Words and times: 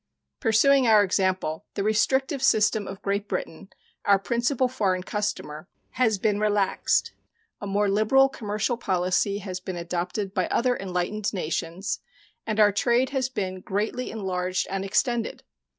Pursuing 0.39 0.87
our 0.87 1.03
example, 1.03 1.67
the 1.75 1.83
restrictive 1.83 2.41
system 2.41 2.87
of 2.87 3.03
Great 3.03 3.27
Britain, 3.27 3.69
our 4.03 4.17
principal 4.17 4.67
foreign 4.67 5.03
customer, 5.03 5.67
has 5.91 6.17
been 6.17 6.39
relaxed, 6.39 7.13
a 7.61 7.67
more 7.67 7.87
liberal 7.87 8.27
commercial 8.27 8.77
policy 8.77 9.37
has 9.37 9.59
been 9.59 9.77
adopted 9.77 10.33
by 10.33 10.47
other 10.47 10.75
enlightened 10.75 11.31
nations, 11.35 11.99
and 12.47 12.59
our 12.59 12.71
trade 12.71 13.11
has 13.11 13.29
been 13.29 13.61
greatly 13.61 14.09
enlarged 14.09 14.65
and 14.71 14.83
extended. 14.83 15.43